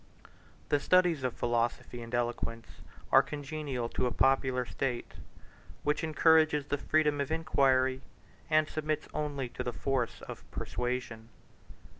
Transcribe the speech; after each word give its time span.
The 0.69 0.79
studies 0.79 1.23
of 1.23 1.35
philosophy 1.35 2.01
and 2.01 2.11
eloquence 2.15 2.65
are 3.11 3.21
congenial 3.21 3.87
to 3.89 4.07
a 4.07 4.11
popular 4.11 4.65
state, 4.65 5.11
which 5.83 6.03
encourages 6.03 6.65
the 6.65 6.79
freedom 6.79 7.21
of 7.21 7.29
inquiry, 7.31 8.01
and 8.49 8.67
submits 8.67 9.07
only 9.13 9.47
to 9.49 9.63
the 9.63 9.73
force 9.73 10.23
of 10.23 10.41
persuasion. 10.49 11.29